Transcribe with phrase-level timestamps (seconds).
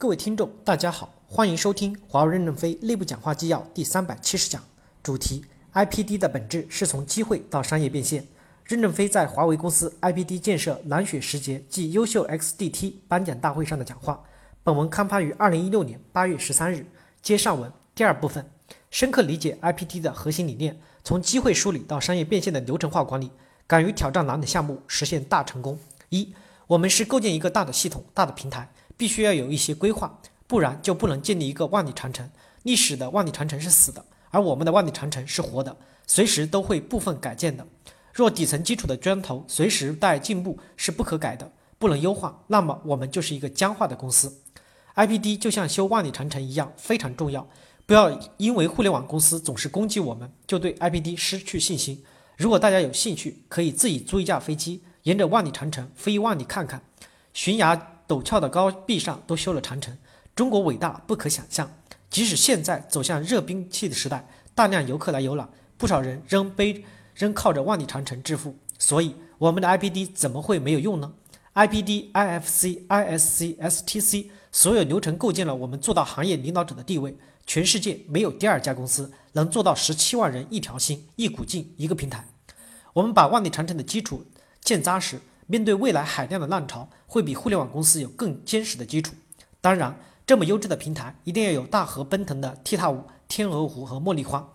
[0.00, 4.64] 各位听众，大家好，欢迎收听华为任正非内部讲话纪要第三百七十讲，
[5.02, 8.26] 主题：IPD 的本质是从机会到商业变现。
[8.64, 14.24] 任正非在华为公司 IPD 建设蓝雪时节暨优秀 XDT 颁奖大会上的讲话。
[14.62, 16.86] 本文刊发于二零一六年八月十三日。
[17.20, 18.50] 接上文第二部分，
[18.90, 23.30] 深刻理解 IPD 的核心理念，从机会梳理到商业变现的流程化管理，
[23.66, 25.78] 敢于挑战难的项目，实现大成功。
[26.08, 26.32] 一，
[26.68, 28.72] 我们是构建一个大的系统、大的平台。
[29.00, 32.30] 必须要有一些规划，不然就不能建立一个万里长城。
[32.64, 35.74] 历史的万里长城是死的，而我们的万里长城是活的，
[36.06, 37.66] 随时都会部分改建的。
[38.12, 44.42] 若底层基础的砖头随时待进步是不可改的，不能优化，那么我们就是一个僵化的公司。
[44.96, 47.48] IPD 就像修万里长城一样非常重要，
[47.86, 52.04] 不要因为互联网公司总是攻击我们，就对 IPD 失去信心。
[52.36, 56.82] 如果大家有兴趣，可以自己租一架飞机，沿着万里长城飞一万里看看，
[57.32, 57.96] 悬崖。
[58.10, 59.96] 陡峭的高壁上都修了长城，
[60.34, 61.70] 中国伟大不可想象。
[62.10, 68.58] 即使现在走向热兵器的时代，大量游客来游览，不少人仍背仍靠着万里长城致富。
[68.80, 71.12] 所以，我们的 IPD 怎么会没有用呢
[71.54, 77.16] ？IPD、IFC、ISC、STC 所有流程构建了我们做到行业领导者的地位。
[77.46, 82.26] 全世界没有第二家公司能做到十七万人一条心、一股劲、一个平台。
[82.92, 84.24] 我们把万里长城的基础
[84.60, 85.20] 建扎实。
[85.50, 89.12] 面对未来海量的浪潮，会比互联网公司有更坚实的基础。
[89.60, 94.52] 当然，这么优质的平台，一定要有大河奔腾的踢踏舞、天鹅湖和茉莉花。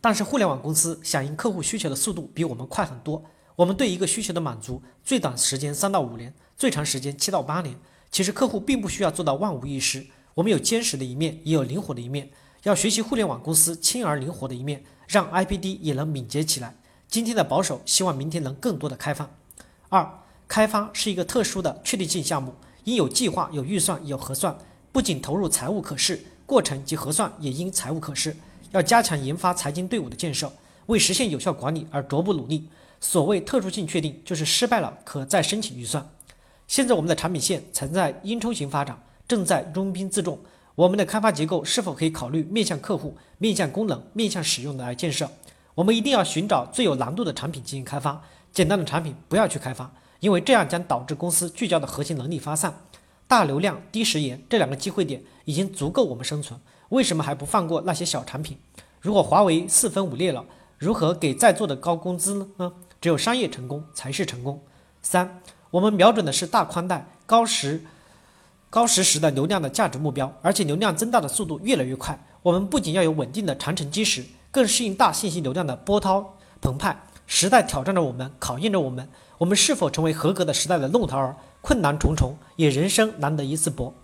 [0.00, 3.22] 但是，互联网公司响应客户需求的速度比我们快很多。
[3.54, 7.78] 我们对一个需求的满足，最短时间三到五年，最长时间七到八年。
[8.10, 10.04] 其实，客户并不需要做到万无一失。
[10.34, 12.32] 我们有坚实的一面，也有灵活的一面。
[12.64, 16.74] 要学习互联网公司轻而灵活的一面，让 IPD 也能敏捷起来。
[17.06, 19.30] 今天的保守，希望明天能更多的开放。
[19.88, 20.08] 二、
[20.48, 22.54] 开发是一个特殊的确定性项目，
[22.84, 24.56] 应有计划、有预算、有核算，
[24.90, 28.36] 不仅投入财务可视，过程及核算也应财务可视。
[28.72, 30.52] 要加强研发财经队伍的建设，
[30.86, 32.68] 为实现有效管理而逐步努力。
[33.00, 36.04] 所谓特殊性确定，就是失败了可再申请预算。
[36.66, 40.38] 现在我们的产品线曾在阴冲型发展，正在拥兵自重。
[40.74, 45.30] 我们的开发结构是否可以考虑面向客户、面向功能、面向使用的来建设？
[45.74, 48.20] 我们一定要寻找最有难度的产品进行开发。
[48.54, 52.72] 简单的产品不要去开发，因为这样将导致公司聚焦的核心能力发散。
[53.26, 56.60] 大流量、低时延这两个机会点已经足够我们生存，
[56.90, 58.56] 为什么还不放过那些小产品？
[59.00, 60.44] 如果华为四分五裂了，
[60.78, 62.72] 如何给在座的高工资呢？
[63.00, 64.62] 只有商业成功才是成功。
[65.02, 67.84] 三，我们瞄准的是大宽带、高时、
[68.70, 72.18] 高实时的流量的价值目标，而且流量增大的速度越来越快。
[72.42, 76.96] 我们不仅要有稳定的长城基石，更适应大信息流量的波涛澎湃。
[77.26, 79.08] 时代挑战着我们，考验着我们，
[79.38, 81.36] 我们是否成为合格的时代的弄潮儿？
[81.60, 83.94] 困难重重，也人生难得一次搏。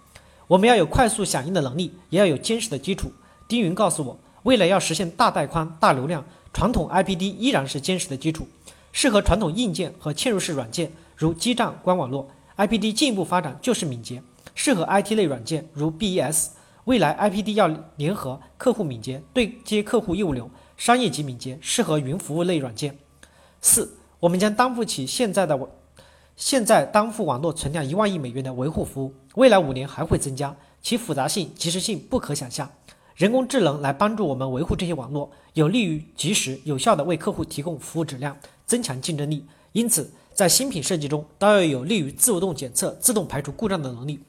[0.47, 3.13] 我们要有快速响应的能力，也要有坚实的基础。
[3.47, 8.49] 丁云告诉我，未来要实现大带宽、大流量，传统 IPD 依然是坚实的基础，
[8.91, 12.29] 适合传统硬件和嵌入式软件，如基站、官网络。
[12.57, 14.23] IPD 进一步发展就是敏捷，
[14.55, 16.49] 适合 IT 类软件，如 BES。
[16.85, 22.97] 未来 IPD 要联合客户敏捷，对接客户业务流，商业级敏捷，适合云服务类软件。
[23.61, 25.69] 四，我们将担负起现在的网，
[26.37, 32.71] 现在担负网络存量一万亿美元的维护服务，未来五年还会增加，其复杂性、及时性不可想象。
[33.15, 38.35] 人工智能来帮助我们维护这些网络，有利于及时有效的为客户提供服务质量，
[38.65, 39.45] 增强竞争力。
[39.73, 44.21] 因此，在新品设计中，都要有利于自动检测、自动排除故障的能力。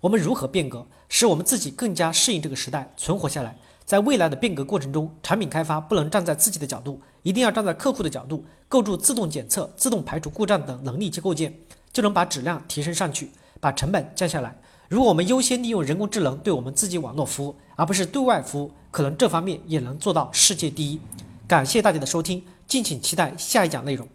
[0.00, 3.56] 我们如何变革，使我们自己更加适应这个时代，存活下来？
[3.84, 11.54] 在未来的变革过程中，产品开发不能站在自己的角度，一定要站在客户的角度，构筑自动检测、自动排除故障等能力及构建，
[11.92, 14.56] 就能把质量提升上去，把成本降下来。
[14.88, 21.00] 如果我们优先利用人工智能对我们自己网络服务，而不是对外服务，可能这方面也能做到世界第一。
[21.46, 24.06] 感谢大家的收听，敬请期待下一讲内容。